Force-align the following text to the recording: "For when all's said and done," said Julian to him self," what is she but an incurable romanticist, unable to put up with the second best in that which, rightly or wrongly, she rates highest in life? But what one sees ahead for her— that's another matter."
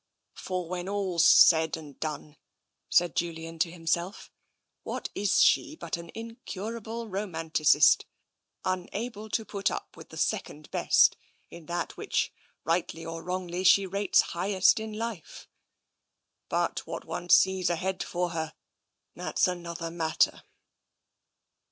"For 0.47 0.67
when 0.67 0.89
all's 0.89 1.23
said 1.27 1.77
and 1.77 1.99
done," 1.99 2.37
said 2.89 3.15
Julian 3.15 3.59
to 3.59 3.69
him 3.69 3.85
self," 3.85 4.31
what 4.81 5.11
is 5.13 5.43
she 5.43 5.75
but 5.75 5.95
an 5.95 6.09
incurable 6.15 7.07
romanticist, 7.07 8.07
unable 8.65 9.29
to 9.29 9.45
put 9.45 9.69
up 9.69 9.95
with 9.95 10.09
the 10.09 10.17
second 10.17 10.71
best 10.71 11.17
in 11.51 11.67
that 11.67 11.97
which, 11.97 12.33
rightly 12.63 13.05
or 13.05 13.21
wrongly, 13.21 13.63
she 13.63 13.85
rates 13.85 14.21
highest 14.33 14.79
in 14.79 14.91
life? 14.91 15.47
But 16.49 16.87
what 16.87 17.05
one 17.05 17.29
sees 17.29 17.69
ahead 17.69 18.01
for 18.01 18.31
her— 18.31 18.55
that's 19.15 19.47
another 19.47 19.91
matter." 19.91 20.41